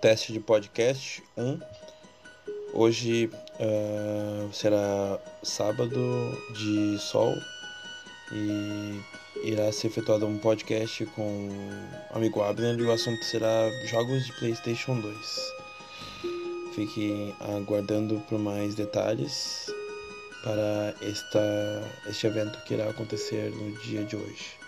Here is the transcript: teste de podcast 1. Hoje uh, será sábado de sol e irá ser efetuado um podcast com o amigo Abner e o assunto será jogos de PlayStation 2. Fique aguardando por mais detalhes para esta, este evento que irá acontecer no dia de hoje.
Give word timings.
teste 0.00 0.32
de 0.32 0.40
podcast 0.40 1.22
1. 1.36 1.60
Hoje 2.72 3.30
uh, 3.60 4.50
será 4.50 5.18
sábado 5.42 6.38
de 6.54 6.98
sol 6.98 7.34
e 8.32 9.00
irá 9.44 9.70
ser 9.70 9.88
efetuado 9.88 10.26
um 10.26 10.38
podcast 10.38 11.04
com 11.06 11.48
o 12.12 12.16
amigo 12.16 12.40
Abner 12.40 12.78
e 12.78 12.82
o 12.82 12.92
assunto 12.92 13.22
será 13.24 13.70
jogos 13.86 14.24
de 14.24 14.32
PlayStation 14.38 14.98
2. 14.98 15.16
Fique 16.74 17.34
aguardando 17.40 18.20
por 18.26 18.38
mais 18.38 18.74
detalhes 18.74 19.70
para 20.42 20.94
esta, 21.02 21.82
este 22.08 22.26
evento 22.26 22.58
que 22.64 22.72
irá 22.72 22.88
acontecer 22.88 23.50
no 23.50 23.76
dia 23.82 24.02
de 24.04 24.16
hoje. 24.16 24.60